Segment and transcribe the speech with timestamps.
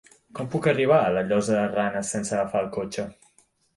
[0.37, 3.07] Com puc arribar a la Llosa de Ranes sense agafar el cotxe?